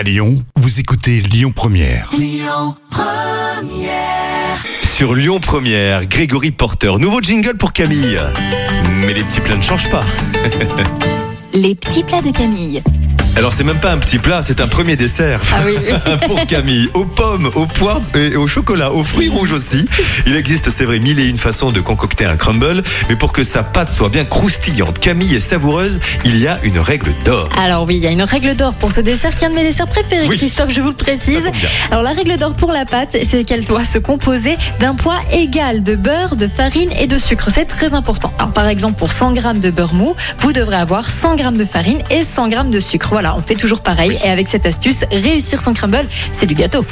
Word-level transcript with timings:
À 0.00 0.02
Lyon, 0.02 0.42
vous 0.56 0.80
écoutez 0.80 1.20
Lyon 1.20 1.52
Première. 1.54 2.10
Sur 4.82 5.14
Lyon 5.14 5.40
Première, 5.40 6.06
Grégory 6.06 6.52
Porter. 6.52 6.92
Nouveau 6.98 7.20
jingle 7.20 7.58
pour 7.58 7.74
Camille. 7.74 8.18
Mais 8.88 9.12
les 9.12 9.22
petits 9.22 9.40
plats 9.40 9.56
ne 9.56 9.62
changent 9.62 9.90
pas. 9.90 10.02
Les 11.52 11.74
petits 11.74 12.02
plats 12.02 12.22
de 12.22 12.30
Camille. 12.30 12.80
Alors 13.36 13.52
c'est 13.52 13.64
même 13.64 13.78
pas 13.78 13.92
un 13.92 13.98
petit 13.98 14.18
plat, 14.18 14.42
c'est 14.42 14.60
un 14.60 14.66
premier 14.66 14.96
dessert. 14.96 15.40
Ah 15.52 15.60
oui. 15.64 15.76
pour 16.26 16.44
Camille, 16.46 16.88
aux 16.94 17.04
pommes, 17.04 17.50
aux 17.54 17.66
poires 17.66 18.00
et 18.14 18.36
au 18.36 18.46
chocolat, 18.46 18.92
aux 18.92 19.04
fruits 19.04 19.28
rouges 19.28 19.52
aussi. 19.52 19.86
Il 20.26 20.36
existe, 20.36 20.68
c'est 20.70 20.84
vrai, 20.84 20.98
mille 20.98 21.18
et 21.20 21.26
une 21.26 21.38
façons 21.38 21.70
de 21.70 21.80
concocter 21.80 22.24
un 22.24 22.36
crumble, 22.36 22.82
mais 23.08 23.16
pour 23.16 23.32
que 23.32 23.44
sa 23.44 23.62
pâte 23.62 23.92
soit 23.92 24.08
bien 24.08 24.24
croustillante, 24.24 24.98
Camille 24.98 25.34
et 25.34 25.40
savoureuse, 25.40 26.00
il 26.24 26.38
y 26.38 26.48
a 26.48 26.58
une 26.64 26.78
règle 26.78 27.14
d'or. 27.24 27.48
Alors 27.58 27.86
oui, 27.86 27.96
il 27.96 28.02
y 28.02 28.06
a 28.06 28.10
une 28.10 28.22
règle 28.22 28.56
d'or 28.56 28.74
pour 28.74 28.92
ce 28.92 29.00
dessert 29.00 29.34
qui 29.34 29.44
est 29.44 29.46
un 29.46 29.50
de 29.50 29.54
mes 29.54 29.62
desserts 29.64 29.86
préférés, 29.86 30.26
Oui. 30.28 30.36
Christophe, 30.36 30.72
je 30.72 30.80
vous 30.80 30.88
le 30.88 30.94
précise. 30.94 31.48
Alors 31.90 32.02
la 32.02 32.12
règle 32.12 32.36
d'or 32.36 32.52
pour 32.52 32.72
la 32.72 32.84
pâte, 32.84 33.16
c'est 33.24 33.44
qu'elle 33.44 33.64
doit 33.64 33.84
se 33.84 33.98
composer 33.98 34.56
d'un 34.80 34.94
poids 34.94 35.18
égal 35.32 35.82
de 35.82 35.94
beurre, 35.94 36.36
de 36.36 36.48
farine 36.48 36.90
et 37.00 37.06
de 37.06 37.16
sucre. 37.16 37.48
C'est 37.50 37.66
très 37.66 37.94
important. 37.94 38.32
Alors 38.38 38.52
par 38.52 38.66
exemple, 38.66 38.98
pour 38.98 39.12
100 39.12 39.36
g 39.36 39.42
de 39.54 39.70
beurre 39.70 39.94
mou, 39.94 40.14
vous 40.40 40.52
devrez 40.52 40.76
avoir 40.76 41.08
100 41.08 41.38
g 41.38 41.44
de 41.52 41.64
farine 41.64 42.00
et 42.10 42.24
100 42.24 42.50
g 42.50 42.56
de 42.64 42.80
sucre. 42.80 43.19
Voilà, 43.20 43.36
on 43.36 43.42
fait 43.42 43.54
toujours 43.54 43.80
pareil. 43.80 44.18
Et 44.24 44.30
avec 44.30 44.48
cette 44.48 44.64
astuce, 44.64 45.04
réussir 45.12 45.60
son 45.60 45.74
crumble, 45.74 46.06
c'est 46.32 46.46
du 46.46 46.54
gâteau. 46.54 46.86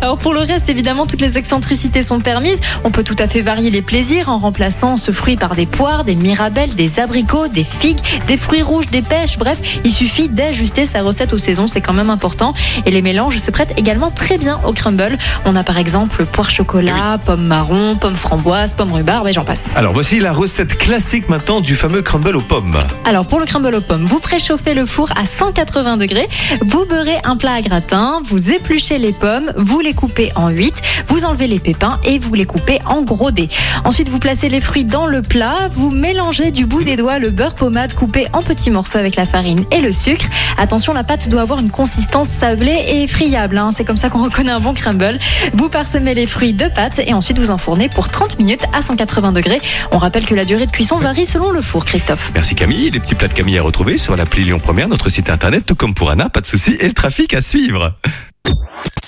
Alors 0.00 0.16
pour 0.16 0.32
le 0.32 0.40
reste, 0.40 0.70
évidemment, 0.70 1.04
toutes 1.04 1.20
les 1.20 1.36
excentricités 1.36 2.02
sont 2.02 2.20
permises. 2.20 2.58
On 2.84 2.90
peut 2.90 3.02
tout 3.02 3.16
à 3.18 3.28
fait 3.28 3.42
varier 3.42 3.68
les 3.68 3.82
plaisirs 3.82 4.30
en 4.30 4.38
remplaçant 4.38 4.96
ce 4.96 5.12
fruit 5.12 5.36
par 5.36 5.54
des 5.54 5.66
poires, 5.66 6.04
des 6.04 6.14
mirabelles, 6.14 6.74
des 6.74 7.00
abricots, 7.00 7.48
des 7.48 7.64
figues, 7.64 7.98
des 8.26 8.38
fruits 8.38 8.62
rouges, 8.62 8.86
des 8.86 9.02
pêches. 9.02 9.36
Bref, 9.36 9.58
il 9.84 9.90
suffit 9.90 10.30
d'ajuster 10.30 10.86
sa 10.86 11.02
recette 11.02 11.34
aux 11.34 11.38
saisons, 11.38 11.66
c'est 11.66 11.82
quand 11.82 11.92
même 11.92 12.08
important. 12.08 12.54
Et 12.86 12.90
les 12.90 13.02
mélanges 13.02 13.36
se 13.36 13.50
prêtent 13.50 13.74
également 13.78 14.10
très 14.10 14.38
bien 14.38 14.62
au 14.66 14.72
crumble. 14.72 15.18
On 15.44 15.54
a 15.54 15.64
par 15.64 15.76
exemple 15.76 16.24
poire 16.24 16.48
chocolat, 16.48 17.18
pomme 17.26 17.44
marron, 17.44 17.96
pomme 17.96 18.16
framboise, 18.16 18.72
pomme 18.72 18.94
rhubarbe 18.94 19.28
et 19.28 19.34
j'en 19.34 19.44
passe. 19.44 19.72
Alors 19.76 19.92
voici 19.92 20.18
la 20.18 20.32
recette 20.32 20.78
classique 20.78 21.28
maintenant 21.28 21.60
du 21.60 21.74
fameux 21.74 22.00
crumble 22.00 22.36
aux 22.36 22.40
pommes. 22.40 22.78
Alors 23.04 23.26
pour 23.28 23.38
le 23.38 23.44
crumble 23.44 23.74
aux 23.74 23.82
pommes, 23.82 24.06
vous 24.06 24.20
préchauffez 24.20 24.72
le 24.72 24.86
four 24.86 25.10
à 25.14 25.26
180 25.26 25.73
degrés, 25.82 26.28
vous 26.60 26.84
beurrez 26.86 27.16
un 27.24 27.36
plat 27.36 27.54
à 27.54 27.60
gratin, 27.60 28.20
vous 28.24 28.52
épluchez 28.52 28.98
les 28.98 29.12
pommes, 29.12 29.52
vous 29.56 29.80
les 29.80 29.92
coupez 29.92 30.30
en 30.36 30.48
8, 30.48 30.74
vous 31.08 31.24
enlevez 31.24 31.46
les 31.46 31.58
pépins 31.58 31.98
et 32.04 32.18
vous 32.18 32.34
les 32.34 32.44
coupez 32.44 32.78
en 32.86 33.02
gros 33.02 33.30
dés. 33.30 33.48
Ensuite, 33.84 34.08
vous 34.08 34.18
placez 34.18 34.48
les 34.48 34.60
fruits 34.60 34.84
dans 34.84 35.06
le 35.06 35.22
plat, 35.22 35.68
vous 35.74 35.90
mélangez 35.90 36.50
du 36.50 36.66
bout 36.66 36.84
des 36.84 36.96
doigts 36.96 37.18
le 37.18 37.30
beurre 37.30 37.54
pommade 37.54 37.94
coupé 37.94 38.26
en 38.32 38.42
petits 38.42 38.70
morceaux 38.70 38.98
avec 38.98 39.16
la 39.16 39.24
farine 39.24 39.64
et 39.70 39.80
le 39.80 39.92
sucre. 39.92 40.26
Attention, 40.58 40.92
la 40.92 41.04
pâte 41.04 41.28
doit 41.28 41.42
avoir 41.42 41.58
une 41.58 41.70
consistance 41.70 42.28
sablée 42.28 42.84
et 42.88 43.08
friable, 43.08 43.58
hein. 43.58 43.70
c'est 43.72 43.84
comme 43.84 43.96
ça 43.96 44.10
qu'on 44.10 44.22
reconnaît 44.22 44.52
un 44.52 44.60
bon 44.60 44.74
crumble. 44.74 45.18
Vous 45.54 45.68
parsemez 45.68 46.14
les 46.14 46.26
fruits 46.26 46.52
de 46.52 46.66
pâte 46.68 47.00
et 47.04 47.12
ensuite 47.14 47.38
vous 47.38 47.50
enfournez 47.50 47.88
pour 47.88 48.08
30 48.08 48.38
minutes 48.38 48.64
à 48.72 48.82
180 48.82 49.32
degrés. 49.32 49.60
On 49.90 49.98
rappelle 49.98 50.26
que 50.26 50.34
la 50.34 50.44
durée 50.44 50.66
de 50.66 50.70
cuisson 50.70 50.98
varie 50.98 51.26
selon 51.26 51.50
le 51.50 51.62
four, 51.62 51.84
Christophe. 51.84 52.30
Merci 52.34 52.54
Camille, 52.54 52.90
les 52.90 53.00
petits 53.00 53.14
plats 53.14 53.28
de 53.28 53.32
Camille 53.32 53.58
à 53.58 53.62
retrouver 53.62 53.98
sur 53.98 54.16
l'appli 54.16 54.44
Lyon 54.44 54.58
Première, 54.58 54.88
notre 54.88 55.08
site 55.08 55.30
internet, 55.30 55.63
tout 55.64 55.74
comme 55.74 55.94
pour 55.94 56.10
Anna, 56.10 56.28
pas 56.28 56.40
de 56.40 56.46
souci, 56.46 56.76
et 56.80 56.86
le 56.86 56.92
trafic 56.92 57.34
à 57.34 57.40
suivre. 57.40 57.98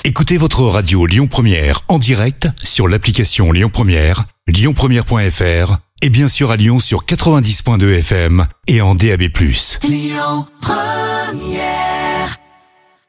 Écoutez 0.05 0.39
votre 0.39 0.63
radio 0.63 1.07
Lyon 1.07 1.27
Première 1.27 1.81
en 1.89 1.99
direct 1.99 2.49
sur 2.63 2.89
l'application 2.89 3.53
Lyon 3.53 3.71
Première, 3.73 4.25
lyonpremière.fr 4.47 5.79
et 6.03 6.11
bien 6.11 6.29
sûr 6.29 6.51
à 6.51 6.57
Lyon 6.57 6.79
sur 6.79 7.05
90.2 7.05 7.99
FM 7.99 8.47
et 8.69 8.81
en 8.81 8.95
DAB+. 8.95 9.25